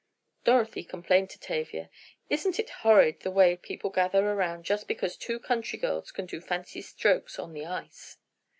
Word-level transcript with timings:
Dorothy 0.45 0.83
complained 0.83 1.29
to 1.29 1.39
Tavia: 1.39 1.91
"Isn't 2.27 2.57
it 2.59 2.71
horrid 2.81 3.19
the 3.19 3.29
way 3.29 3.55
people 3.55 3.91
gather 3.91 4.27
around 4.31 4.65
just 4.65 4.87
because 4.87 5.15
two 5.15 5.39
country 5.39 5.77
girls 5.77 6.11
can 6.11 6.25
do 6.25 6.37
a 6.37 6.41
few 6.41 6.47
fancy 6.47 6.81
strokes 6.81 7.37
on 7.37 7.53
the 7.53 7.67
ice!" 7.67 8.17